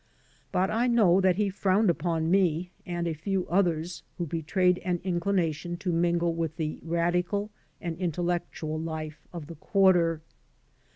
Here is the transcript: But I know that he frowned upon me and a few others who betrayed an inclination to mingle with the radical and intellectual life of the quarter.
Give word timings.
But 0.51 0.71
I 0.71 0.87
know 0.87 1.21
that 1.21 1.35
he 1.35 1.51
frowned 1.51 1.87
upon 1.91 2.31
me 2.31 2.71
and 2.87 3.07
a 3.07 3.13
few 3.13 3.47
others 3.49 4.01
who 4.17 4.25
betrayed 4.25 4.79
an 4.79 4.99
inclination 5.03 5.77
to 5.77 5.91
mingle 5.93 6.33
with 6.33 6.57
the 6.57 6.79
radical 6.81 7.51
and 7.79 7.95
intellectual 7.99 8.79
life 8.79 9.27
of 9.31 9.45
the 9.45 9.53
quarter. 9.57 10.21